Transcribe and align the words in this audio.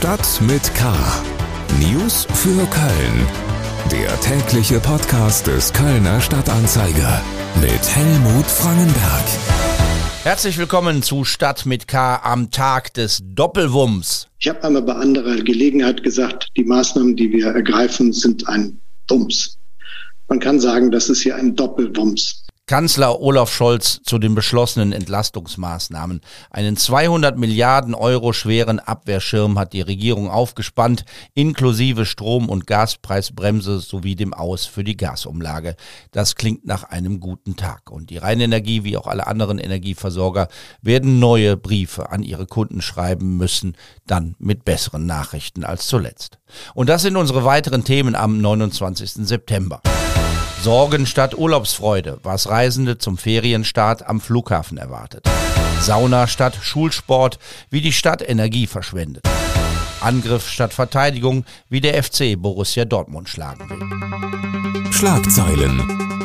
Stadt 0.00 0.40
mit 0.40 0.74
K. 0.74 0.94
News 1.78 2.26
für 2.32 2.66
Köln. 2.70 3.26
Der 3.92 4.18
tägliche 4.22 4.80
Podcast 4.80 5.46
des 5.46 5.74
Kölner 5.74 6.22
Stadtanzeiger 6.22 7.22
mit 7.60 7.86
Helmut 7.86 8.46
Frangenberg. 8.46 9.24
Herzlich 10.22 10.56
willkommen 10.56 11.02
zu 11.02 11.24
Stadt 11.26 11.66
mit 11.66 11.86
K 11.86 12.16
am 12.16 12.50
Tag 12.50 12.94
des 12.94 13.20
Doppelwumms. 13.22 14.28
Ich 14.38 14.48
habe 14.48 14.64
einmal 14.64 14.80
bei 14.80 14.94
anderer 14.94 15.36
Gelegenheit 15.36 16.02
gesagt, 16.02 16.48
die 16.56 16.64
Maßnahmen, 16.64 17.14
die 17.14 17.30
wir 17.30 17.48
ergreifen, 17.48 18.14
sind 18.14 18.48
ein 18.48 18.80
Wumms. 19.10 19.58
Man 20.28 20.40
kann 20.40 20.60
sagen, 20.60 20.90
das 20.90 21.10
ist 21.10 21.20
hier 21.20 21.36
ein 21.36 21.54
Doppelwumms. 21.56 22.46
Kanzler 22.70 23.20
Olaf 23.20 23.52
Scholz 23.52 24.00
zu 24.04 24.20
den 24.20 24.36
beschlossenen 24.36 24.92
Entlastungsmaßnahmen. 24.92 26.20
Einen 26.50 26.76
200 26.76 27.36
Milliarden 27.36 27.96
Euro 27.96 28.32
schweren 28.32 28.78
Abwehrschirm 28.78 29.58
hat 29.58 29.72
die 29.72 29.80
Regierung 29.80 30.30
aufgespannt, 30.30 31.04
inklusive 31.34 32.06
Strom- 32.06 32.48
und 32.48 32.68
Gaspreisbremse 32.68 33.80
sowie 33.80 34.14
dem 34.14 34.32
Aus 34.32 34.66
für 34.66 34.84
die 34.84 34.96
Gasumlage. 34.96 35.74
Das 36.12 36.36
klingt 36.36 36.64
nach 36.64 36.84
einem 36.84 37.18
guten 37.18 37.56
Tag. 37.56 37.90
Und 37.90 38.08
die 38.10 38.18
Rheinenergie 38.18 38.84
wie 38.84 38.96
auch 38.96 39.08
alle 39.08 39.26
anderen 39.26 39.58
Energieversorger 39.58 40.46
werden 40.80 41.18
neue 41.18 41.56
Briefe 41.56 42.12
an 42.12 42.22
ihre 42.22 42.46
Kunden 42.46 42.82
schreiben 42.82 43.36
müssen, 43.36 43.74
dann 44.06 44.36
mit 44.38 44.64
besseren 44.64 45.06
Nachrichten 45.06 45.64
als 45.64 45.88
zuletzt. 45.88 46.38
Und 46.74 46.88
das 46.88 47.02
sind 47.02 47.16
unsere 47.16 47.44
weiteren 47.44 47.82
Themen 47.82 48.14
am 48.14 48.40
29. 48.40 49.26
September. 49.26 49.82
Sorgen 50.62 51.06
statt 51.06 51.38
Urlaubsfreude, 51.38 52.18
was 52.22 52.50
Reisende 52.50 52.98
zum 52.98 53.16
Ferienstart 53.16 54.06
am 54.06 54.20
Flughafen 54.20 54.76
erwartet. 54.76 55.24
Sauna 55.80 56.26
statt 56.26 56.58
Schulsport, 56.60 57.38
wie 57.70 57.80
die 57.80 57.94
Stadt 57.94 58.20
Energie 58.26 58.66
verschwendet. 58.66 59.24
Angriff 60.00 60.48
statt 60.48 60.74
Verteidigung, 60.74 61.46
wie 61.70 61.80
der 61.80 62.02
FC 62.02 62.36
Borussia 62.36 62.84
Dortmund 62.84 63.30
schlagen 63.30 63.70
will. 63.70 64.92
Schlagzeilen. 64.92 66.19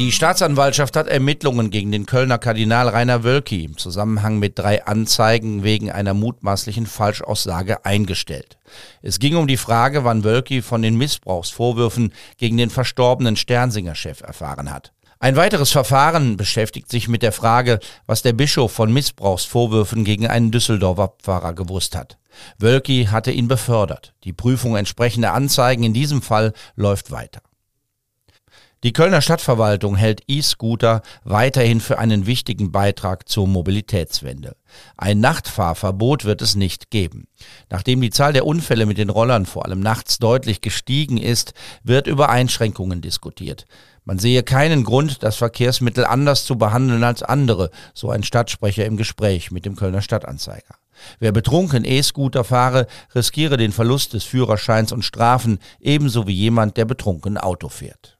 Die 0.00 0.12
Staatsanwaltschaft 0.12 0.96
hat 0.96 1.08
Ermittlungen 1.08 1.68
gegen 1.68 1.92
den 1.92 2.06
Kölner 2.06 2.38
Kardinal 2.38 2.88
Rainer 2.88 3.22
Wölki 3.22 3.66
im 3.66 3.76
Zusammenhang 3.76 4.38
mit 4.38 4.58
drei 4.58 4.86
Anzeigen 4.86 5.62
wegen 5.62 5.90
einer 5.92 6.14
mutmaßlichen 6.14 6.86
Falschaussage 6.86 7.84
eingestellt. 7.84 8.56
Es 9.02 9.18
ging 9.18 9.36
um 9.36 9.46
die 9.46 9.58
Frage, 9.58 10.02
wann 10.02 10.24
Wölki 10.24 10.62
von 10.62 10.80
den 10.80 10.96
Missbrauchsvorwürfen 10.96 12.14
gegen 12.38 12.56
den 12.56 12.70
verstorbenen 12.70 13.36
Sternsinger-Chef 13.36 14.22
erfahren 14.22 14.72
hat. 14.72 14.94
Ein 15.18 15.36
weiteres 15.36 15.70
Verfahren 15.70 16.38
beschäftigt 16.38 16.90
sich 16.90 17.06
mit 17.06 17.22
der 17.22 17.32
Frage, 17.32 17.78
was 18.06 18.22
der 18.22 18.32
Bischof 18.32 18.72
von 18.72 18.90
Missbrauchsvorwürfen 18.90 20.04
gegen 20.04 20.26
einen 20.26 20.50
Düsseldorfer 20.50 21.12
Pfarrer 21.22 21.52
gewusst 21.52 21.94
hat. 21.94 22.16
Wölki 22.58 23.08
hatte 23.10 23.32
ihn 23.32 23.48
befördert. 23.48 24.14
Die 24.24 24.32
Prüfung 24.32 24.76
entsprechender 24.76 25.34
Anzeigen 25.34 25.82
in 25.82 25.92
diesem 25.92 26.22
Fall 26.22 26.54
läuft 26.74 27.10
weiter. 27.10 27.42
Die 28.82 28.94
Kölner 28.94 29.20
Stadtverwaltung 29.20 29.94
hält 29.94 30.22
E-Scooter 30.26 31.02
weiterhin 31.22 31.82
für 31.82 31.98
einen 31.98 32.24
wichtigen 32.24 32.72
Beitrag 32.72 33.28
zur 33.28 33.46
Mobilitätswende. 33.46 34.56
Ein 34.96 35.20
Nachtfahrverbot 35.20 36.24
wird 36.24 36.40
es 36.40 36.54
nicht 36.54 36.90
geben. 36.90 37.28
Nachdem 37.68 38.00
die 38.00 38.08
Zahl 38.08 38.32
der 38.32 38.46
Unfälle 38.46 38.86
mit 38.86 38.96
den 38.96 39.10
Rollern 39.10 39.44
vor 39.44 39.66
allem 39.66 39.80
nachts 39.80 40.18
deutlich 40.18 40.62
gestiegen 40.62 41.18
ist, 41.18 41.52
wird 41.84 42.06
über 42.06 42.30
Einschränkungen 42.30 43.02
diskutiert. 43.02 43.66
Man 44.06 44.18
sehe 44.18 44.42
keinen 44.42 44.82
Grund, 44.84 45.22
das 45.22 45.36
Verkehrsmittel 45.36 46.06
anders 46.06 46.46
zu 46.46 46.56
behandeln 46.56 47.04
als 47.04 47.22
andere, 47.22 47.68
so 47.92 48.08
ein 48.08 48.22
Stadtsprecher 48.22 48.86
im 48.86 48.96
Gespräch 48.96 49.50
mit 49.50 49.66
dem 49.66 49.76
Kölner 49.76 50.00
Stadtanzeiger. 50.00 50.76
Wer 51.18 51.32
betrunken 51.32 51.84
E-Scooter 51.84 52.44
fahre, 52.44 52.86
riskiere 53.14 53.58
den 53.58 53.72
Verlust 53.72 54.14
des 54.14 54.24
Führerscheins 54.24 54.90
und 54.90 55.04
Strafen, 55.04 55.58
ebenso 55.80 56.26
wie 56.26 56.32
jemand, 56.32 56.78
der 56.78 56.86
betrunken 56.86 57.36
Auto 57.36 57.68
fährt. 57.68 58.16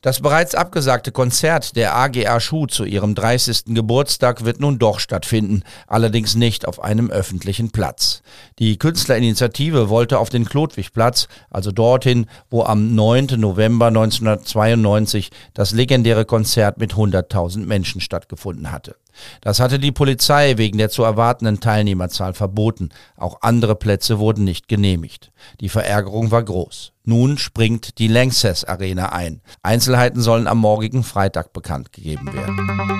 Das 0.00 0.20
bereits 0.20 0.54
abgesagte 0.54 1.10
Konzert 1.10 1.74
der 1.74 1.96
AGA 1.96 2.38
Schuh 2.38 2.66
zu 2.66 2.84
ihrem 2.84 3.16
30. 3.16 3.74
Geburtstag 3.74 4.44
wird 4.44 4.60
nun 4.60 4.78
doch 4.78 5.00
stattfinden, 5.00 5.64
allerdings 5.88 6.36
nicht 6.36 6.68
auf 6.68 6.80
einem 6.80 7.10
öffentlichen 7.10 7.72
Platz. 7.72 8.22
Die 8.60 8.78
Künstlerinitiative 8.78 9.88
wollte 9.88 10.20
auf 10.20 10.28
den 10.30 10.44
Klodwigplatz, 10.44 11.26
also 11.50 11.72
dorthin, 11.72 12.26
wo 12.48 12.62
am 12.62 12.94
9. 12.94 13.40
November 13.40 13.88
1992 13.88 15.30
das 15.52 15.72
legendäre 15.72 16.24
Konzert 16.24 16.78
mit 16.78 16.94
100.000 16.94 17.66
Menschen 17.66 18.00
stattgefunden 18.00 18.70
hatte. 18.70 18.94
Das 19.40 19.60
hatte 19.60 19.78
die 19.78 19.92
Polizei 19.92 20.58
wegen 20.58 20.78
der 20.78 20.90
zu 20.90 21.02
erwartenden 21.02 21.60
Teilnehmerzahl 21.60 22.34
verboten. 22.34 22.90
Auch 23.16 23.42
andere 23.42 23.74
Plätze 23.74 24.18
wurden 24.18 24.44
nicht 24.44 24.68
genehmigt. 24.68 25.32
Die 25.60 25.68
Verärgerung 25.68 26.30
war 26.30 26.42
groß. 26.42 26.92
Nun 27.04 27.38
springt 27.38 27.98
die 27.98 28.08
Lanxess 28.08 28.64
Arena 28.64 29.12
ein. 29.12 29.40
Einzelheiten 29.62 30.20
sollen 30.20 30.46
am 30.46 30.58
morgigen 30.58 31.04
Freitag 31.04 31.52
bekannt 31.52 31.92
gegeben 31.92 32.32
werden. 32.32 32.98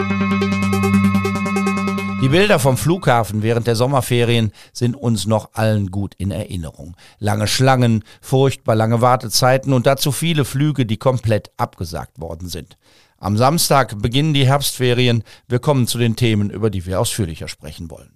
Die 2.20 2.28
Bilder 2.28 2.58
vom 2.58 2.76
Flughafen 2.76 3.44
während 3.44 3.68
der 3.68 3.76
Sommerferien 3.76 4.50
sind 4.72 4.96
uns 4.96 5.26
noch 5.26 5.50
allen 5.52 5.92
gut 5.92 6.16
in 6.18 6.32
Erinnerung. 6.32 6.96
Lange 7.20 7.46
Schlangen, 7.46 8.02
furchtbar 8.20 8.74
lange 8.74 9.00
Wartezeiten 9.00 9.72
und 9.72 9.86
dazu 9.86 10.10
viele 10.10 10.44
Flüge, 10.44 10.84
die 10.84 10.96
komplett 10.96 11.52
abgesagt 11.56 12.20
worden 12.20 12.48
sind. 12.48 12.76
Am 13.18 13.36
Samstag 13.36 14.02
beginnen 14.02 14.34
die 14.34 14.48
Herbstferien. 14.48 15.22
Wir 15.46 15.60
kommen 15.60 15.86
zu 15.86 15.96
den 15.96 16.16
Themen, 16.16 16.50
über 16.50 16.70
die 16.70 16.86
wir 16.86 16.98
ausführlicher 16.98 17.46
sprechen 17.46 17.88
wollen. 17.88 18.10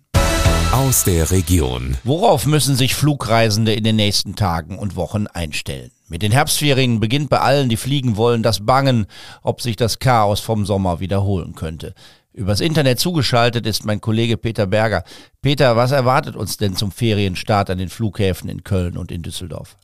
Aus 0.72 1.04
der 1.04 1.30
Region. 1.30 1.96
Worauf 2.02 2.44
müssen 2.44 2.74
sich 2.74 2.96
Flugreisende 2.96 3.72
in 3.72 3.84
den 3.84 3.96
nächsten 3.96 4.34
Tagen 4.34 4.80
und 4.80 4.96
Wochen 4.96 5.28
einstellen? 5.28 5.92
Mit 6.08 6.22
den 6.22 6.32
Herbstferien 6.32 6.98
beginnt 6.98 7.30
bei 7.30 7.40
allen, 7.40 7.68
die 7.68 7.76
fliegen 7.76 8.16
wollen, 8.16 8.42
das 8.42 8.66
Bangen, 8.66 9.06
ob 9.42 9.60
sich 9.60 9.76
das 9.76 9.98
Chaos 9.98 10.40
vom 10.40 10.66
Sommer 10.66 10.98
wiederholen 10.98 11.54
könnte. 11.54 11.94
Übers 12.34 12.60
Internet 12.60 12.98
zugeschaltet 12.98 13.66
ist 13.66 13.84
mein 13.84 14.00
Kollege 14.00 14.38
Peter 14.38 14.66
Berger. 14.66 15.04
Peter, 15.42 15.76
was 15.76 15.92
erwartet 15.92 16.34
uns 16.34 16.56
denn 16.56 16.74
zum 16.74 16.90
Ferienstart 16.90 17.68
an 17.68 17.78
den 17.78 17.90
Flughäfen 17.90 18.48
in 18.48 18.64
Köln 18.64 18.96
und 18.96 19.12
in 19.12 19.22
Düsseldorf? 19.22 19.76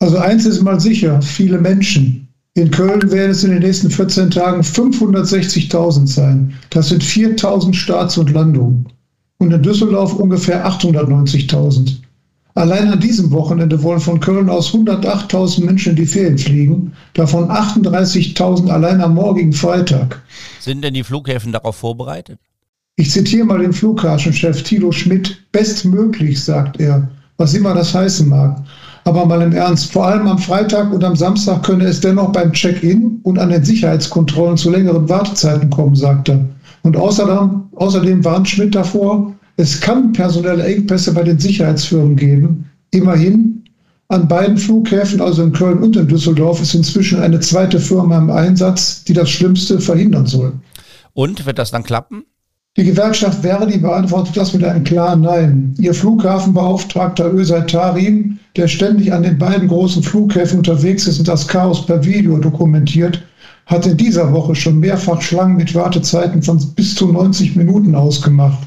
Also 0.00 0.18
eins 0.18 0.44
ist 0.44 0.60
mal 0.60 0.80
sicher, 0.80 1.22
viele 1.22 1.58
Menschen. 1.58 2.28
In 2.54 2.70
Köln 2.70 3.10
werden 3.10 3.30
es 3.30 3.44
in 3.44 3.50
den 3.50 3.62
nächsten 3.62 3.90
14 3.90 4.30
Tagen 4.30 4.62
560.000 4.62 6.06
sein. 6.06 6.54
Das 6.70 6.88
sind 6.88 7.02
4.000 7.02 7.74
Starts 7.74 8.18
und 8.18 8.30
Landungen. 8.32 8.88
Und 9.38 9.52
in 9.52 9.62
Düsseldorf 9.62 10.14
ungefähr 10.14 10.66
890.000. 10.66 11.96
Allein 12.56 12.88
an 12.88 13.00
diesem 13.00 13.32
Wochenende 13.32 13.82
wollen 13.82 13.98
von 13.98 14.20
Köln 14.20 14.48
aus 14.48 14.72
108.000 14.72 15.64
Menschen 15.64 15.90
in 15.90 15.96
die 15.96 16.06
Ferien 16.06 16.38
fliegen, 16.38 16.92
davon 17.14 17.50
38.000 17.50 18.68
allein 18.68 19.00
am 19.00 19.14
morgigen 19.14 19.52
Freitag. 19.52 20.22
Sind 20.60 20.84
denn 20.84 20.94
die 20.94 21.02
Flughäfen 21.02 21.50
darauf 21.50 21.74
vorbereitet? 21.74 22.38
Ich 22.96 23.10
zitiere 23.10 23.44
mal 23.44 23.58
den 23.58 23.72
Flughafenchef 23.72 24.62
Thilo 24.62 24.92
Schmidt. 24.92 25.36
Bestmöglich, 25.50 26.44
sagt 26.44 26.78
er, 26.78 27.08
was 27.38 27.54
immer 27.54 27.74
das 27.74 27.92
heißen 27.92 28.28
mag. 28.28 28.62
Aber 29.02 29.26
mal 29.26 29.42
im 29.42 29.52
Ernst, 29.52 29.92
vor 29.92 30.06
allem 30.06 30.28
am 30.28 30.38
Freitag 30.38 30.92
und 30.92 31.02
am 31.02 31.16
Samstag 31.16 31.64
könne 31.64 31.86
es 31.86 32.00
dennoch 32.00 32.30
beim 32.30 32.52
Check-in 32.52 33.18
und 33.24 33.36
an 33.36 33.50
den 33.50 33.64
Sicherheitskontrollen 33.64 34.56
zu 34.56 34.70
längeren 34.70 35.08
Wartezeiten 35.08 35.70
kommen, 35.70 35.96
sagt 35.96 36.28
er. 36.28 36.38
Und 36.82 36.96
außerdem, 36.96 37.64
außerdem 37.74 38.24
warnt 38.24 38.48
Schmidt 38.48 38.76
davor, 38.76 39.34
es 39.56 39.80
kann 39.80 40.12
personelle 40.12 40.64
Engpässe 40.64 41.12
bei 41.12 41.22
den 41.22 41.38
Sicherheitsfirmen 41.38 42.16
geben. 42.16 42.70
Immerhin, 42.90 43.62
an 44.08 44.28
beiden 44.28 44.58
Flughäfen, 44.58 45.20
also 45.20 45.42
in 45.42 45.52
Köln 45.52 45.78
und 45.78 45.96
in 45.96 46.08
Düsseldorf, 46.08 46.60
ist 46.60 46.74
inzwischen 46.74 47.20
eine 47.20 47.40
zweite 47.40 47.78
Firma 47.78 48.18
im 48.18 48.30
Einsatz, 48.30 49.04
die 49.04 49.12
das 49.12 49.30
Schlimmste 49.30 49.80
verhindern 49.80 50.26
soll. 50.26 50.52
Und 51.12 51.46
wird 51.46 51.58
das 51.58 51.70
dann 51.70 51.84
klappen? 51.84 52.24
Die 52.76 52.84
Gewerkschaft 52.84 53.42
Verdi 53.42 53.78
beantwortet 53.78 54.36
das 54.36 54.52
mit 54.52 54.64
einem 54.64 54.82
klaren 54.82 55.20
Nein. 55.20 55.74
Ihr 55.78 55.94
Flughafenbeauftragter 55.94 57.32
Özay 57.32 57.64
Tarim, 57.66 58.40
der 58.56 58.66
ständig 58.66 59.12
an 59.12 59.22
den 59.22 59.38
beiden 59.38 59.68
großen 59.68 60.02
Flughäfen 60.02 60.58
unterwegs 60.58 61.06
ist 61.06 61.20
und 61.20 61.28
das 61.28 61.46
Chaos 61.46 61.86
per 61.86 62.04
Video 62.04 62.36
dokumentiert, 62.38 63.22
hat 63.66 63.86
in 63.86 63.96
dieser 63.96 64.32
Woche 64.32 64.56
schon 64.56 64.80
mehrfach 64.80 65.22
Schlangen 65.22 65.56
mit 65.56 65.72
Wartezeiten 65.72 66.42
von 66.42 66.58
bis 66.74 66.96
zu 66.96 67.12
90 67.12 67.54
Minuten 67.54 67.94
ausgemacht. 67.94 68.58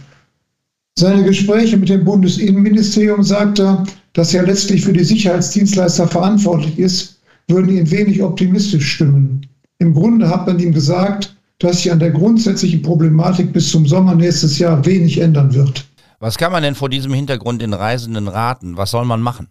Seine 0.99 1.23
Gespräche 1.23 1.77
mit 1.77 1.89
dem 1.89 2.03
Bundesinnenministerium 2.03 3.21
sagt 3.21 3.59
er, 3.59 3.85
das 4.13 4.31
ja 4.31 4.41
letztlich 4.41 4.83
für 4.83 4.93
die 4.93 5.03
Sicherheitsdienstleister 5.03 6.07
verantwortlich 6.07 6.79
ist, 6.79 7.19
würden 7.47 7.69
ihn 7.69 7.91
wenig 7.91 8.23
optimistisch 8.23 8.93
stimmen. 8.93 9.45
Im 9.77 9.93
Grunde 9.93 10.27
hat 10.27 10.47
man 10.47 10.57
ihm 10.57 10.73
gesagt, 10.73 11.37
dass 11.59 11.83
sich 11.83 11.91
an 11.91 11.99
der 11.99 12.09
grundsätzlichen 12.09 12.81
Problematik 12.81 13.53
bis 13.53 13.69
zum 13.69 13.85
Sommer 13.85 14.15
nächstes 14.15 14.57
Jahr 14.57 14.83
wenig 14.87 15.19
ändern 15.19 15.53
wird. 15.53 15.85
Was 16.19 16.39
kann 16.39 16.51
man 16.51 16.63
denn 16.63 16.73
vor 16.73 16.89
diesem 16.89 17.13
Hintergrund 17.13 17.61
den 17.61 17.73
Reisenden 17.73 18.27
raten? 18.27 18.75
Was 18.75 18.89
soll 18.89 19.05
man 19.05 19.21
machen? 19.21 19.49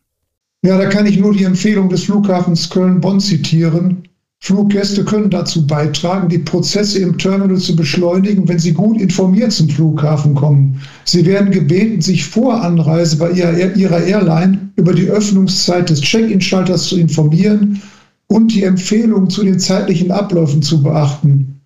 Ja, 0.62 0.76
da 0.76 0.86
kann 0.86 1.06
ich 1.06 1.16
nur 1.16 1.32
die 1.32 1.44
Empfehlung 1.44 1.88
des 1.88 2.02
Flughafens 2.02 2.68
Köln-Bonn 2.70 3.20
zitieren. 3.20 4.08
Fluggäste 4.40 5.04
können 5.04 5.30
dazu 5.30 5.66
beitragen, 5.66 6.28
die 6.28 6.38
Prozesse 6.38 7.00
im 7.00 7.18
Terminal 7.18 7.56
zu 7.56 7.74
beschleunigen, 7.74 8.46
wenn 8.48 8.58
sie 8.58 8.72
gut 8.72 9.00
informiert 9.00 9.52
zum 9.52 9.68
Flughafen 9.68 10.34
kommen. 10.34 10.80
Sie 11.04 11.26
werden 11.26 11.50
gebeten, 11.50 12.00
sich 12.00 12.24
vor 12.24 12.62
Anreise 12.62 13.16
bei 13.16 13.30
ihrer 13.32 14.04
Airline 14.04 14.70
über 14.76 14.94
die 14.94 15.08
Öffnungszeit 15.08 15.90
des 15.90 16.00
Check-in-Schalters 16.00 16.84
zu 16.84 16.98
informieren 16.98 17.82
und 18.28 18.54
die 18.54 18.62
Empfehlungen 18.62 19.30
zu 19.30 19.42
den 19.42 19.58
zeitlichen 19.58 20.10
Abläufen 20.10 20.62
zu 20.62 20.82
beachten. 20.82 21.60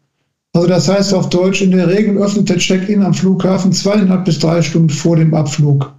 Also 0.53 0.67
das 0.67 0.89
heißt 0.89 1.15
auf 1.15 1.29
Deutsch, 1.29 1.63
in 1.63 1.71
der 1.71 1.89
Regel 1.89 2.17
öffnet 2.19 2.49
der 2.49 2.59
Check-in 2.59 3.03
am 3.03 3.15
Flughafen 3.15 3.73
zweieinhalb 3.73 4.25
bis 4.25 4.39
drei 4.39 4.63
Stunden 4.63 4.91
vor 4.91 5.17
dem 5.17 5.33
Abflug. 5.35 5.93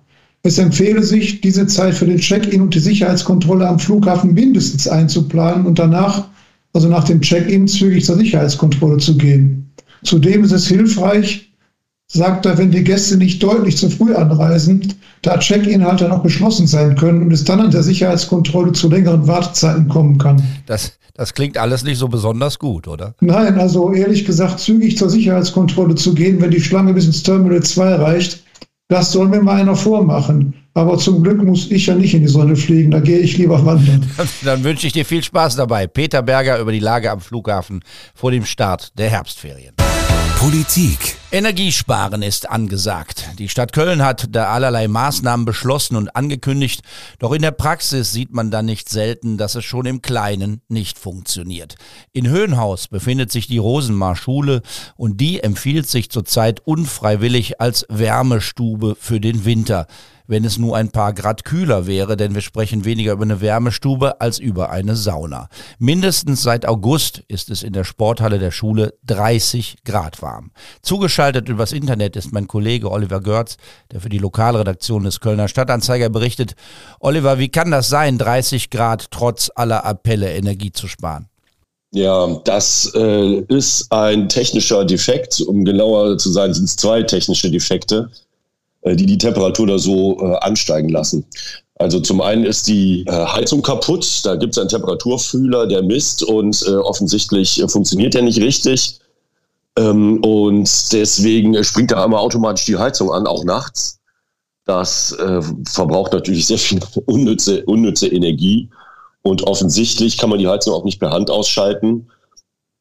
Es 0.44 0.58
empfehle 0.58 1.04
sich, 1.04 1.42
diese 1.42 1.68
Zeit 1.68 1.94
für 1.94 2.08
den 2.08 2.18
Check-in 2.18 2.62
und 2.62 2.74
die 2.74 2.80
Sicherheitskontrolle 2.80 3.68
am 3.68 3.80
Flughafen 3.80 4.34
mindestens 4.34 4.88
einzuplanen 4.88 5.66
und 5.66 5.78
danach 5.78 6.28
also 6.74 6.88
nach 6.88 7.04
dem 7.04 7.22
Check-in 7.22 7.68
zügig 7.68 8.06
zur 8.06 8.18
Sicherheitskontrolle 8.18 8.98
zu 8.98 9.18
gehen. 9.18 9.72
Zudem 10.04 10.44
ist 10.44 10.52
es 10.52 10.68
hilfreich, 10.68 11.52
sagt 12.08 12.46
er, 12.46 12.58
wenn 12.58 12.72
die 12.72 12.84
Gäste 12.84 13.18
nicht 13.18 13.42
deutlich 13.42 13.78
zu 13.78 13.90
früh 13.90 14.14
anreisen, 14.14 14.94
da 15.22 15.38
Check-Inhalte 15.38 16.08
noch 16.10 16.24
geschlossen 16.24 16.68
sein 16.68 16.96
können 16.96 17.22
und 17.22 17.32
es 17.32 17.44
dann 17.44 17.62
an 17.62 17.72
der 17.72 17.84
Sicherheitskontrolle 17.84 18.74
zu 18.74 18.90
längeren 18.90 19.28
Wartezeiten 19.28 19.88
kommen 19.88 20.18
kann. 20.18 20.42
Das, 20.66 20.94
das 21.14 21.34
klingt 21.34 21.58
alles 21.58 21.84
nicht 21.84 21.98
so 21.98 22.08
besonders 22.08 22.60
gut, 22.60 22.88
oder? 22.88 23.16
Nein, 23.22 23.60
also 23.60 23.94
ehrlich 23.94 24.26
gesagt, 24.26 24.60
zügig 24.60 24.98
zur 24.98 25.10
Sicherheitskontrolle 25.10 25.96
zu 25.96 26.14
gehen, 26.14 26.42
wenn 26.42 26.52
die 26.52 26.62
Schlange 26.62 26.94
bis 26.94 27.06
ins 27.06 27.24
Terminal 27.24 27.64
2 27.64 27.96
reicht, 27.96 28.44
das 28.92 29.14
soll 29.14 29.30
mir 29.30 29.42
mal 29.42 29.62
einer 29.62 29.76
vormachen. 29.76 30.54
Aber 30.74 30.98
zum 30.98 31.24
Glück 31.24 31.42
muss 31.42 31.72
ich 31.72 31.86
ja 31.86 31.96
nicht 31.96 32.14
in 32.14 32.22
die 32.22 32.28
Sonne 32.28 32.56
fliegen, 32.56 32.92
da 32.92 33.00
gehe 33.00 33.20
ich 33.20 33.38
lieber 33.38 33.66
wandern. 33.66 34.06
Dann 34.44 34.64
wünsche 34.64 34.88
ich 34.88 34.94
dir 34.94 35.06
viel 35.06 35.24
Spaß 35.24 35.56
dabei. 35.56 35.88
Peter 35.88 36.22
Berger 36.22 36.60
über 36.60 36.72
die 36.72 36.80
Lage 36.80 37.10
am 37.10 37.22
Flughafen 37.22 37.82
vor 38.14 38.32
dem 38.32 38.46
Start 38.46 38.98
der 38.98 39.10
Herbstferien. 39.10 39.81
Politik. 40.42 41.18
Energiesparen 41.32 42.24
ist 42.24 42.50
angesagt. 42.50 43.30
Die 43.38 43.48
Stadt 43.48 43.74
Köln 43.74 44.04
hat 44.04 44.26
da 44.32 44.52
allerlei 44.52 44.88
Maßnahmen 44.88 45.46
beschlossen 45.46 45.96
und 45.96 46.16
angekündigt, 46.16 46.82
doch 47.20 47.32
in 47.32 47.44
der 47.44 47.52
Praxis 47.52 48.12
sieht 48.12 48.34
man 48.34 48.50
dann 48.50 48.66
nicht 48.66 48.90
selten, 48.90 49.38
dass 49.38 49.54
es 49.54 49.64
schon 49.64 49.86
im 49.86 50.02
Kleinen 50.02 50.64
nicht 50.68 50.98
funktioniert. 50.98 51.76
In 52.12 52.28
Höhenhaus 52.28 52.88
befindet 52.88 53.32
sich 53.32 53.46
die 53.46 53.60
Rosenmar 53.60 54.16
Schule 54.16 54.64
und 54.96 55.22
die 55.22 55.44
empfiehlt 55.44 55.88
sich 55.88 56.10
zurzeit 56.10 56.60
unfreiwillig 56.62 57.62
als 57.62 57.86
Wärmestube 57.88 58.98
für 59.00 59.20
den 59.20 59.46
Winter 59.46 59.86
wenn 60.32 60.46
es 60.46 60.58
nur 60.58 60.78
ein 60.78 60.92
paar 60.92 61.12
Grad 61.12 61.44
kühler 61.44 61.88
wäre, 61.88 62.16
denn 62.16 62.34
wir 62.34 62.42
sprechen 62.42 62.86
weniger 62.86 63.12
über 63.12 63.24
eine 63.24 63.42
Wärmestube 63.42 64.22
als 64.22 64.40
über 64.40 64.70
eine 64.70 64.96
Sauna. 64.96 65.50
Mindestens 65.78 66.42
seit 66.42 66.66
August 66.66 67.22
ist 67.28 67.50
es 67.50 67.64
in 67.64 67.74
der 67.74 67.84
Sporthalle 67.84 68.40
der 68.40 68.52
Schule 68.52 68.94
30 69.08 69.80
Grad 69.84 70.22
warm. 70.22 70.52
Zugeschaltet 70.82 71.50
übers 71.50 71.74
Internet 71.74 72.16
ist 72.16 72.32
mein 72.32 72.48
Kollege 72.48 72.90
Oliver 72.90 73.20
Görz, 73.20 73.58
der 73.92 74.00
für 74.00 74.08
die 74.08 74.20
Lokalredaktion 74.20 75.04
des 75.04 75.20
Kölner 75.20 75.50
Stadtanzeiger 75.50 76.08
berichtet. 76.10 76.56
Oliver, 77.02 77.38
wie 77.38 77.50
kann 77.50 77.70
das 77.70 77.90
sein, 77.90 78.18
30 78.18 78.70
Grad 78.70 79.12
trotz 79.12 79.52
aller 79.54 79.86
Appelle 79.86 80.34
Energie 80.34 80.72
zu 80.72 80.88
sparen? 80.88 81.28
Ja, 81.94 82.40
das 82.46 82.90
äh, 82.96 83.42
ist 83.50 83.92
ein 83.92 84.30
technischer 84.30 84.86
Defekt. 84.86 85.42
Um 85.42 85.66
genauer 85.66 86.18
zu 86.18 86.32
sein, 86.32 86.54
sind 86.54 86.64
es 86.64 86.78
zwei 86.78 87.04
technische 87.04 87.52
Defekte. 87.52 88.10
Äh, 88.82 88.96
die 88.96 89.06
die 89.06 89.18
Temperatur 89.18 89.68
da 89.68 89.78
so 89.78 90.20
äh, 90.20 90.38
ansteigen 90.38 90.90
lassen. 90.90 91.26
Also 91.76 92.00
zum 92.00 92.22
einen 92.22 92.46
ist 92.46 92.68
die 92.68 93.04
äh, 93.08 93.12
Heizung 93.12 93.62
kaputt, 93.62 94.22
da 94.24 94.36
gibt 94.36 94.54
es 94.54 94.60
einen 94.60 94.70
Temperaturfühler, 94.70 95.68
der 95.68 95.84
misst 95.84 96.24
und 96.24 96.64
äh, 96.68 96.76
offensichtlich 96.76 97.62
äh, 97.62 97.68
funktioniert 97.68 98.14
der 98.14 98.24
nicht 98.24 98.40
richtig. 98.40 99.00
Ähm, 99.78 100.24
und 100.24 100.70
deswegen 100.94 101.64
springt 101.64 101.92
da 101.92 102.04
einmal 102.04 102.20
automatisch 102.20 102.66
die 102.66 102.78
Heizung 102.78 103.12
an, 103.12 103.28
auch 103.28 103.44
nachts. 103.44 104.00
Das 104.66 105.18
verbraucht 105.66 106.14
natürlich 106.14 106.46
sehr 106.46 106.60
viel 106.60 106.80
unnütze, 107.06 107.66
unnütze 107.66 108.08
Energie. 108.08 108.70
Und 109.24 109.44
offensichtlich 109.44 110.18
kann 110.18 110.30
man 110.30 110.40
die 110.40 110.48
Heizung 110.48 110.74
auch 110.74 110.86
nicht 110.86 111.00
per 111.00 111.12
Hand 111.12 111.30
ausschalten 111.30 112.08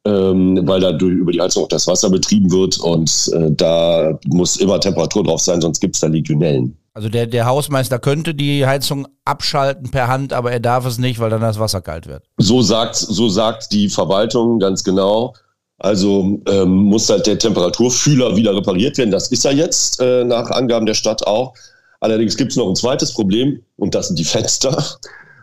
ähm, 0.06 0.60
weil 0.66 0.80
da 0.80 0.96
über 0.96 1.32
die 1.32 1.40
Heizung 1.40 1.64
auch 1.64 1.68
das 1.68 1.86
Wasser 1.86 2.10
betrieben 2.10 2.50
wird 2.50 2.78
und 2.78 3.30
äh, 3.34 3.50
da 3.50 4.18
muss 4.26 4.56
immer 4.56 4.80
Temperatur 4.80 5.24
drauf 5.24 5.40
sein, 5.40 5.60
sonst 5.60 5.80
gibt 5.80 5.96
es 5.96 6.00
da 6.00 6.06
Legionellen. 6.06 6.76
Also 6.92 7.08
der, 7.08 7.26
der 7.26 7.46
Hausmeister 7.46 7.98
könnte 7.98 8.34
die 8.34 8.66
Heizung 8.66 9.06
abschalten 9.24 9.90
per 9.90 10.08
Hand, 10.08 10.32
aber 10.32 10.52
er 10.52 10.60
darf 10.60 10.86
es 10.86 10.98
nicht, 10.98 11.20
weil 11.20 11.30
dann 11.30 11.40
das 11.40 11.58
Wasser 11.58 11.80
kalt 11.80 12.06
wird. 12.06 12.24
So 12.38 12.62
sagt, 12.62 12.96
so 12.96 13.28
sagt 13.28 13.72
die 13.72 13.88
Verwaltung 13.88 14.58
ganz 14.58 14.82
genau. 14.82 15.34
Also 15.78 16.40
ähm, 16.46 16.70
muss 16.70 17.08
halt 17.08 17.26
der 17.26 17.38
Temperaturfühler 17.38 18.36
wieder 18.36 18.54
repariert 18.54 18.98
werden. 18.98 19.10
Das 19.10 19.28
ist 19.28 19.44
er 19.44 19.52
jetzt 19.52 20.00
äh, 20.00 20.24
nach 20.24 20.50
Angaben 20.50 20.84
der 20.84 20.94
Stadt 20.94 21.26
auch. 21.26 21.54
Allerdings 22.00 22.36
gibt 22.36 22.50
es 22.50 22.56
noch 22.56 22.68
ein 22.68 22.76
zweites 22.76 23.12
Problem 23.12 23.62
und 23.76 23.94
das 23.94 24.08
sind 24.08 24.18
die 24.18 24.24
Fenster. 24.24 24.84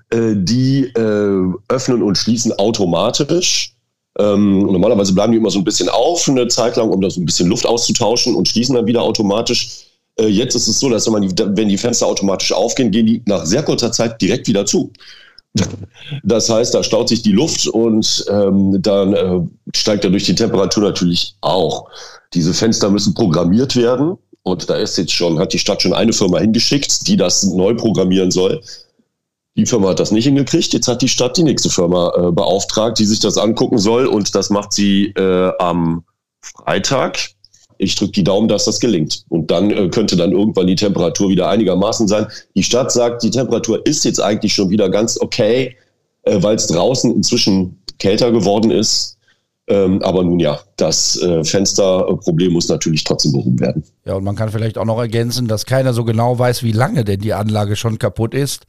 Äh, 0.10 0.36
die 0.36 0.86
äh, 0.96 1.54
öffnen 1.68 2.02
und 2.02 2.18
schließen 2.18 2.54
automatisch. 2.54 3.74
Ähm, 4.20 4.60
normalerweise 4.60 5.14
bleiben 5.14 5.32
die 5.32 5.38
immer 5.38 5.52
so 5.52 5.60
ein 5.60 5.64
bisschen 5.64 5.90
auf 5.90 6.28
eine 6.28 6.48
Zeit 6.48 6.76
lang, 6.76 6.90
um 6.90 7.02
da 7.02 7.10
so 7.10 7.22
ein 7.22 7.26
bisschen 7.26 7.50
Luft 7.50 7.66
auszutauschen 7.66 8.36
und 8.36 8.48
schließen 8.48 8.76
dann 8.76 8.88
wieder 8.88 9.02
automatisch. 9.02 9.86
Äh, 10.20 10.28
jetzt 10.28 10.56
ist 10.56 10.68
es 10.68 10.80
so, 10.80 10.90
dass 10.90 11.06
wenn, 11.06 11.14
man 11.14 11.22
die, 11.22 11.34
wenn 11.38 11.70
die 11.70 11.78
Fenster 11.78 12.08
automatisch 12.08 12.52
aufgehen, 12.52 12.92
gehen 12.92 13.06
die 13.06 13.22
nach 13.26 13.46
sehr 13.46 13.64
kurzer 13.64 13.92
Zeit 13.92 14.22
direkt 14.22 14.48
wieder 14.48 14.66
zu. 14.66 14.92
Das 16.24 16.50
heißt, 16.50 16.74
da 16.74 16.84
staut 16.84 17.10
sich 17.10 17.22
die 17.22 17.32
Luft 17.32 17.68
und 17.68 18.26
ähm, 18.30 18.78
dann 18.82 19.14
äh, 19.14 19.40
steigt 19.76 20.04
dadurch 20.04 20.24
die 20.24 20.36
Temperatur 20.36 20.84
natürlich 20.84 21.36
auch. 21.42 21.90
Diese 22.34 22.54
Fenster 22.54 22.90
müssen 22.90 23.14
programmiert 23.14 23.76
werden 23.76 24.18
und 24.44 24.70
da 24.70 24.76
ist 24.76 24.98
jetzt 24.98 25.14
schon, 25.14 25.40
hat 25.40 25.54
die 25.54 25.60
Stadt 25.60 25.82
schon 25.82 25.94
eine 25.94 26.14
Firma 26.14 26.40
hingeschickt, 26.40 27.08
die 27.08 27.18
das 27.18 27.44
neu 27.44 27.74
programmieren 27.74 28.32
soll. 28.32 28.62
Die 29.58 29.66
Firma 29.66 29.90
hat 29.90 30.00
das 30.00 30.12
nicht 30.12 30.26
hingekriegt. 30.26 30.72
Jetzt 30.74 30.88
hat 30.88 31.02
die 31.02 31.08
Stadt 31.08 31.36
die 31.36 31.44
nächste 31.44 31.72
Firma 31.72 32.14
äh, 32.16 32.32
beauftragt, 32.32 33.00
die 33.00 33.06
sich 33.06 33.20
das 33.20 33.38
angucken 33.38 33.80
soll. 33.80 34.06
Und 34.06 34.36
das 34.36 34.52
macht 34.52 34.72
sie 34.72 35.08
äh, 35.18 35.52
am 35.58 36.04
Freitag. 36.42 37.32
Ich 37.80 37.96
drücke 37.96 38.12
die 38.12 38.24
Daumen, 38.24 38.48
dass 38.48 38.66
das 38.66 38.80
gelingt. 38.80 39.24
Und 39.30 39.50
dann 39.50 39.72
äh, 39.72 39.90
könnte 39.90 40.16
dann 40.16 40.32
irgendwann 40.32 40.68
die 40.68 40.76
Temperatur 40.76 41.30
wieder 41.30 41.50
einigermaßen 41.50 42.08
sein. 42.08 42.28
Die 42.56 42.64
Stadt 42.64 42.92
sagt, 42.92 43.24
die 43.24 43.32
Temperatur 43.32 43.84
ist 43.86 44.06
jetzt 44.06 44.22
eigentlich 44.22 44.54
schon 44.54 44.70
wieder 44.70 44.90
ganz 44.90 45.20
okay, 45.20 45.76
äh, 46.24 46.42
weil 46.42 46.56
es 46.56 46.68
draußen 46.68 47.14
inzwischen 47.14 47.82
kälter 47.98 48.32
geworden 48.32 48.70
ist. 48.70 49.17
Ähm, 49.70 50.02
aber 50.02 50.24
nun 50.24 50.40
ja, 50.40 50.60
das 50.78 51.22
äh, 51.22 51.44
Fensterproblem 51.44 52.54
muss 52.54 52.70
natürlich 52.70 53.04
trotzdem 53.04 53.34
behoben 53.34 53.60
werden. 53.60 53.84
Ja, 54.06 54.14
und 54.14 54.24
man 54.24 54.38
kann 54.38 54.50
vielleicht 54.50 54.78
auch 54.78 54.86
noch 54.86 54.98
ergänzen, 54.98 55.50
dass 55.50 55.66
keiner 55.66 55.94
so 55.94 56.06
genau 56.06 56.40
weiß, 56.40 56.64
wie 56.64 56.72
lange 56.72 57.04
denn 57.04 57.20
die 57.20 57.34
Anlage 57.34 57.76
schon 57.76 58.00
kaputt 58.00 58.34
ist. 58.34 58.66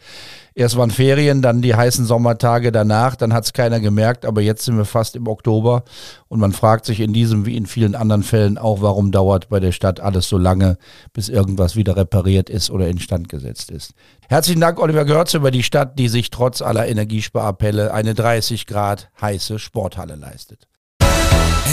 Erst 0.56 0.76
waren 0.76 0.90
Ferien, 0.90 1.40
dann 1.40 1.62
die 1.62 1.76
heißen 1.76 2.04
Sommertage 2.04 2.72
danach, 2.72 3.14
dann 3.14 3.32
hat 3.32 3.44
es 3.44 3.52
keiner 3.52 3.78
gemerkt, 3.78 4.26
aber 4.26 4.40
jetzt 4.40 4.64
sind 4.64 4.76
wir 4.76 4.84
fast 4.84 5.14
im 5.14 5.28
Oktober 5.28 5.84
und 6.26 6.40
man 6.40 6.50
fragt 6.52 6.84
sich 6.84 6.98
in 6.98 7.12
diesem 7.12 7.46
wie 7.46 7.56
in 7.56 7.66
vielen 7.66 7.94
anderen 7.94 8.24
Fällen 8.24 8.58
auch, 8.58 8.82
warum 8.82 9.12
dauert 9.12 9.50
bei 9.50 9.60
der 9.60 9.70
Stadt 9.70 10.00
alles 10.00 10.28
so 10.28 10.36
lange, 10.36 10.78
bis 11.12 11.28
irgendwas 11.28 11.76
wieder 11.76 11.96
repariert 11.96 12.50
ist 12.50 12.72
oder 12.72 12.88
instand 12.88 13.28
gesetzt 13.28 13.70
ist. 13.70 13.92
Herzlichen 14.28 14.60
Dank, 14.60 14.80
Oliver 14.80 15.04
Görz, 15.04 15.32
über 15.34 15.52
die 15.52 15.62
Stadt, 15.62 15.96
die 15.96 16.08
sich 16.08 16.30
trotz 16.30 16.60
aller 16.60 16.88
Energiesparappelle 16.88 17.94
eine 17.94 18.14
30 18.14 18.66
Grad 18.66 19.10
heiße 19.20 19.60
Sporthalle 19.60 20.16
leistet. 20.16 20.66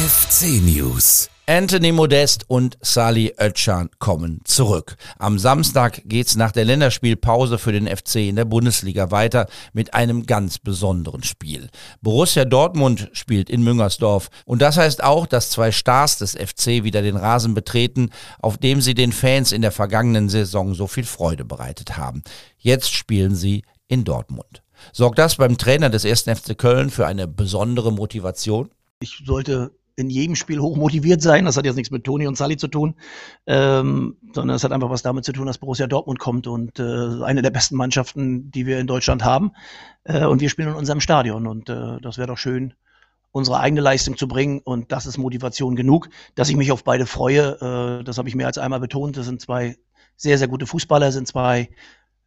FC 0.05 0.61
News. 0.61 1.31
Anthony 1.47 1.91
Modest 1.91 2.47
und 2.47 2.77
Sali 2.81 3.33
Özcan 3.41 3.89
kommen 3.97 4.39
zurück. 4.43 4.97
Am 5.17 5.39
Samstag 5.39 6.03
geht's 6.05 6.35
nach 6.35 6.51
der 6.51 6.63
Länderspielpause 6.63 7.57
für 7.57 7.71
den 7.71 7.87
FC 7.87 8.17
in 8.17 8.35
der 8.35 8.45
Bundesliga 8.45 9.09
weiter 9.09 9.47
mit 9.73 9.95
einem 9.95 10.27
ganz 10.27 10.59
besonderen 10.59 11.23
Spiel. 11.23 11.69
Borussia 12.03 12.45
Dortmund 12.45 13.09
spielt 13.13 13.49
in 13.49 13.63
Müngersdorf 13.63 14.29
und 14.45 14.61
das 14.61 14.77
heißt 14.77 15.03
auch, 15.03 15.25
dass 15.25 15.49
zwei 15.49 15.71
Stars 15.71 16.19
des 16.19 16.33
FC 16.33 16.83
wieder 16.83 17.01
den 17.01 17.17
Rasen 17.17 17.55
betreten, 17.55 18.11
auf 18.39 18.59
dem 18.59 18.81
sie 18.81 18.93
den 18.93 19.11
Fans 19.11 19.51
in 19.51 19.63
der 19.63 19.71
vergangenen 19.71 20.29
Saison 20.29 20.75
so 20.75 20.85
viel 20.85 21.05
Freude 21.05 21.45
bereitet 21.45 21.97
haben. 21.97 22.21
Jetzt 22.59 22.93
spielen 22.93 23.33
sie 23.33 23.63
in 23.87 24.03
Dortmund. 24.03 24.61
Sorgt 24.93 25.17
das 25.17 25.37
beim 25.37 25.57
Trainer 25.57 25.89
des 25.89 26.05
1. 26.05 26.25
FC 26.25 26.55
Köln 26.55 26.91
für 26.91 27.07
eine 27.07 27.27
besondere 27.27 27.91
Motivation? 27.91 28.69
Ich 28.99 29.23
sollte 29.25 29.71
in 29.95 30.09
jedem 30.09 30.35
Spiel 30.35 30.59
hoch 30.59 30.75
motiviert 30.75 31.21
sein. 31.21 31.45
Das 31.45 31.57
hat 31.57 31.65
jetzt 31.65 31.75
nichts 31.75 31.91
mit 31.91 32.03
Toni 32.03 32.27
und 32.27 32.37
Sally 32.37 32.57
zu 32.57 32.67
tun, 32.67 32.95
ähm, 33.47 34.17
sondern 34.33 34.55
es 34.55 34.63
hat 34.63 34.71
einfach 34.71 34.89
was 34.89 35.01
damit 35.01 35.25
zu 35.25 35.31
tun, 35.31 35.47
dass 35.47 35.57
Borussia 35.57 35.87
Dortmund 35.87 36.19
kommt 36.19 36.47
und 36.47 36.79
äh, 36.79 37.23
eine 37.23 37.41
der 37.41 37.51
besten 37.51 37.75
Mannschaften, 37.75 38.51
die 38.51 38.65
wir 38.65 38.79
in 38.79 38.87
Deutschland 38.87 39.23
haben. 39.23 39.51
Äh, 40.03 40.25
und 40.25 40.41
wir 40.41 40.49
spielen 40.49 40.69
in 40.69 40.75
unserem 40.75 40.99
Stadion 40.99 41.47
und 41.47 41.69
äh, 41.69 41.99
das 42.01 42.17
wäre 42.17 42.27
doch 42.27 42.37
schön, 42.37 42.73
unsere 43.31 43.59
eigene 43.59 43.81
Leistung 43.81 44.17
zu 44.17 44.27
bringen 44.27 44.61
und 44.63 44.91
das 44.91 45.05
ist 45.05 45.17
Motivation 45.17 45.75
genug, 45.75 46.09
dass 46.35 46.49
ich 46.49 46.55
mich 46.55 46.71
auf 46.71 46.83
beide 46.83 47.05
freue. 47.05 47.99
Äh, 47.99 48.03
das 48.03 48.17
habe 48.17 48.29
ich 48.29 48.35
mehr 48.35 48.47
als 48.47 48.57
einmal 48.57 48.79
betont. 48.79 49.17
Das 49.17 49.25
sind 49.25 49.41
zwei 49.41 49.77
sehr, 50.17 50.37
sehr 50.37 50.47
gute 50.47 50.65
Fußballer, 50.65 51.11
sind 51.11 51.27
zwei 51.27 51.69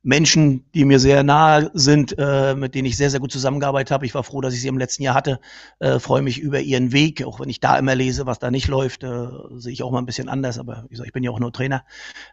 Menschen, 0.02 0.70
die 0.72 0.84
mir 0.84 1.00
sehr 1.00 1.22
nahe 1.22 1.70
sind, 1.74 2.14
äh, 2.18 2.54
mit 2.54 2.74
denen 2.74 2.86
ich 2.86 2.96
sehr, 2.96 3.10
sehr 3.10 3.20
gut 3.20 3.32
zusammengearbeitet 3.32 3.90
habe. 3.90 4.06
Ich 4.06 4.14
war 4.14 4.22
froh, 4.22 4.40
dass 4.40 4.54
ich 4.54 4.60
sie 4.60 4.68
im 4.68 4.78
letzten 4.78 5.02
Jahr 5.02 5.14
hatte. 5.14 5.40
Äh, 5.80 5.98
freue 5.98 6.22
mich 6.22 6.38
über 6.38 6.60
ihren 6.60 6.92
Weg, 6.92 7.24
auch 7.24 7.40
wenn 7.40 7.48
ich 7.48 7.60
da 7.60 7.76
immer 7.76 7.94
lese, 7.94 8.24
was 8.24 8.38
da 8.38 8.50
nicht 8.50 8.68
läuft, 8.68 9.02
äh, 9.02 9.28
sehe 9.56 9.72
ich 9.72 9.82
auch 9.82 9.90
mal 9.90 9.98
ein 9.98 10.06
bisschen 10.06 10.28
anders. 10.28 10.58
Aber 10.58 10.84
wie 10.84 10.90
gesagt, 10.90 11.08
ich 11.08 11.12
bin 11.12 11.24
ja 11.24 11.30
auch 11.30 11.40
nur 11.40 11.52
Trainer. 11.52 11.84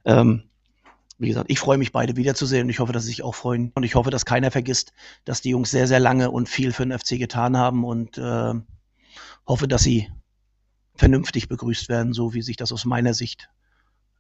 Ähm, 0.05 0.43
wie 1.17 1.29
gesagt, 1.29 1.50
ich 1.50 1.60
freue 1.60 1.77
mich 1.77 1.91
beide 1.91 2.17
wiederzusehen 2.17 2.63
und 2.63 2.69
ich 2.69 2.79
hoffe, 2.79 2.93
dass 2.93 3.03
sie 3.03 3.10
sich 3.10 3.24
auch 3.24 3.36
freuen. 3.36 3.72
Und 3.75 3.84
ich 3.84 3.95
hoffe, 3.95 4.12
dass 4.12 4.25
keiner 4.25 4.51
vergisst, 4.51 4.93
dass 5.24 5.41
die 5.41 5.50
Jungs 5.50 5.72
sehr, 5.72 5.88
sehr 5.88 6.00
lange 6.00 6.29
und 6.29 6.50
viel 6.50 6.72
für 6.72 6.86
den 6.86 6.98
FC 6.98 7.17
getan 7.17 7.57
haben 7.57 7.84
und 7.84 8.17
äh, 8.17 8.53
hoffe, 9.48 9.67
dass 9.67 9.81
sie 9.81 10.10
vernünftig 10.95 11.48
begrüßt 11.48 11.89
werden, 11.89 12.13
so 12.13 12.34
wie 12.34 12.41
sich 12.41 12.57
das 12.57 12.72
aus 12.72 12.86
meiner 12.86 13.13
Sicht 13.13 13.50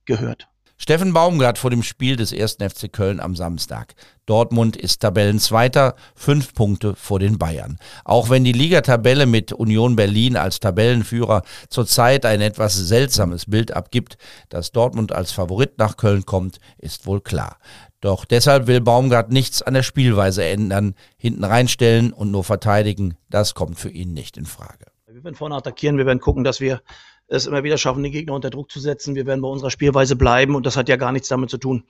gehört. 0.05 0.49
Steffen 0.77 1.13
Baumgart 1.13 1.57
vor 1.57 1.69
dem 1.69 1.83
Spiel 1.83 2.17
des 2.17 2.33
1. 2.33 2.57
FC 2.59 2.91
Köln 2.91 3.21
am 3.21 3.35
Samstag. 3.35 3.95
Dortmund 4.25 4.75
ist 4.75 4.99
Tabellenzweiter, 4.99 5.95
fünf 6.15 6.53
Punkte 6.53 6.95
vor 6.95 7.19
den 7.19 7.37
Bayern. 7.37 7.77
Auch 8.03 8.29
wenn 8.29 8.43
die 8.43 8.51
Ligatabelle 8.51 9.25
mit 9.25 9.53
Union 9.53 9.95
Berlin 9.95 10.35
als 10.35 10.59
Tabellenführer 10.59 11.43
zurzeit 11.69 12.25
ein 12.25 12.41
etwas 12.41 12.75
seltsames 12.75 13.45
Bild 13.45 13.71
abgibt, 13.71 14.17
dass 14.49 14.73
Dortmund 14.73 15.13
als 15.13 15.31
Favorit 15.31 15.77
nach 15.77 15.95
Köln 15.95 16.25
kommt, 16.25 16.59
ist 16.77 17.05
wohl 17.05 17.21
klar. 17.21 17.57
Doch 18.01 18.25
deshalb 18.25 18.67
will 18.67 18.81
Baumgart 18.81 19.31
nichts 19.31 19.61
an 19.61 19.75
der 19.75 19.83
Spielweise 19.83 20.43
ändern, 20.43 20.93
hinten 21.17 21.45
reinstellen 21.45 22.11
und 22.11 22.31
nur 22.31 22.43
verteidigen, 22.43 23.15
das 23.29 23.53
kommt 23.53 23.79
für 23.79 23.89
ihn 23.89 24.13
nicht 24.13 24.37
in 24.37 24.45
Frage. 24.45 24.85
Wir 25.07 25.23
werden 25.23 25.35
vorne 25.35 25.55
attackieren, 25.55 25.97
wir 25.97 26.05
werden 26.05 26.19
gucken, 26.19 26.43
dass 26.43 26.59
wir 26.59 26.81
es 27.27 27.47
immer 27.47 27.63
wieder 27.63 27.77
schaffen, 27.77 28.03
den 28.03 28.11
Gegner 28.11 28.33
unter 28.33 28.49
Druck 28.49 28.71
zu 28.71 28.79
setzen. 28.79 29.15
Wir 29.15 29.25
werden 29.25 29.41
bei 29.41 29.47
unserer 29.47 29.71
Spielweise 29.71 30.15
bleiben 30.15 30.55
und 30.55 30.65
das 30.65 30.77
hat 30.77 30.89
ja 30.89 30.95
gar 30.95 31.11
nichts 31.11 31.27
damit 31.27 31.49
zu 31.49 31.57
tun, 31.57 31.85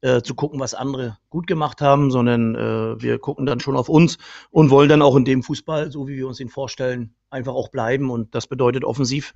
äh, 0.00 0.22
zu 0.22 0.34
gucken, 0.34 0.60
was 0.60 0.74
andere 0.74 1.18
gut 1.28 1.46
gemacht 1.46 1.80
haben, 1.80 2.10
sondern 2.10 2.54
äh, 2.54 3.02
wir 3.02 3.18
gucken 3.18 3.46
dann 3.46 3.60
schon 3.60 3.76
auf 3.76 3.88
uns 3.88 4.18
und 4.50 4.70
wollen 4.70 4.88
dann 4.88 5.02
auch 5.02 5.16
in 5.16 5.24
dem 5.24 5.42
Fußball, 5.42 5.90
so 5.90 6.08
wie 6.08 6.16
wir 6.16 6.26
uns 6.26 6.40
ihn 6.40 6.48
vorstellen, 6.48 7.14
einfach 7.30 7.54
auch 7.54 7.68
bleiben 7.68 8.10
und 8.10 8.34
das 8.34 8.46
bedeutet 8.46 8.84
offensiv 8.84 9.34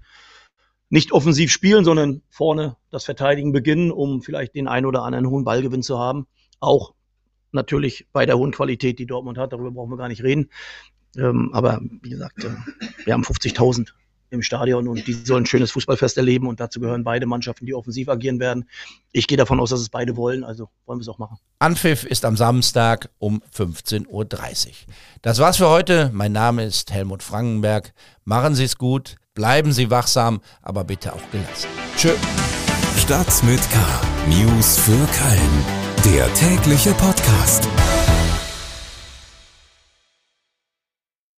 nicht 0.92 1.12
offensiv 1.12 1.50
spielen, 1.50 1.86
sondern 1.86 2.20
vorne 2.28 2.76
das 2.90 3.06
Verteidigen 3.06 3.52
beginnen, 3.52 3.90
um 3.90 4.20
vielleicht 4.20 4.54
den 4.54 4.68
einen 4.68 4.84
oder 4.84 5.04
anderen 5.04 5.26
hohen 5.26 5.42
Ballgewinn 5.42 5.82
zu 5.82 5.98
haben. 5.98 6.26
Auch 6.60 6.92
natürlich 7.50 8.08
bei 8.12 8.26
der 8.26 8.36
hohen 8.36 8.52
Qualität, 8.52 8.98
die 8.98 9.06
Dortmund 9.06 9.38
hat, 9.38 9.54
darüber 9.54 9.70
brauchen 9.70 9.90
wir 9.90 9.96
gar 9.96 10.08
nicht 10.08 10.22
reden. 10.22 10.50
Ähm, 11.16 11.48
aber 11.54 11.80
wie 12.02 12.10
gesagt, 12.10 12.44
äh, 12.44 12.50
wir 13.06 13.14
haben 13.14 13.22
50.000 13.22 13.92
im 14.32 14.42
Stadion 14.42 14.88
und 14.88 15.06
die 15.06 15.12
sollen 15.12 15.44
ein 15.44 15.46
schönes 15.46 15.70
Fußballfest 15.72 16.16
erleben 16.16 16.46
und 16.46 16.58
dazu 16.58 16.80
gehören 16.80 17.04
beide 17.04 17.26
Mannschaften, 17.26 17.66
die 17.66 17.74
offensiv 17.74 18.08
agieren 18.08 18.40
werden. 18.40 18.68
Ich 19.12 19.26
gehe 19.26 19.36
davon 19.36 19.60
aus, 19.60 19.70
dass 19.70 19.80
es 19.80 19.88
beide 19.88 20.16
wollen, 20.16 20.42
also 20.42 20.68
wollen 20.86 20.98
wir 20.98 21.02
es 21.02 21.08
auch 21.08 21.18
machen. 21.18 21.38
Anpfiff 21.58 22.04
ist 22.04 22.24
am 22.24 22.36
Samstag 22.36 23.10
um 23.18 23.42
15.30 23.54 24.08
Uhr. 24.08 24.26
Das 25.20 25.38
war's 25.38 25.58
für 25.58 25.68
heute. 25.68 26.10
Mein 26.12 26.32
Name 26.32 26.64
ist 26.64 26.92
Helmut 26.92 27.22
Frankenberg. 27.22 27.92
Machen 28.24 28.54
Sie 28.54 28.64
es 28.64 28.78
gut, 28.78 29.16
bleiben 29.34 29.72
Sie 29.72 29.90
wachsam, 29.90 30.40
aber 30.62 30.84
bitte 30.84 31.12
auch 31.12 31.30
gelassen. 31.30 31.68
Tschö. 31.96 32.10
Stadt 32.96 33.42
mit 33.44 33.60
K. 33.70 33.78
News 34.28 34.78
für 34.78 34.92
Köln. 34.92 35.82
Der 36.04 36.32
tägliche 36.34 36.92
Podcast. 36.92 37.68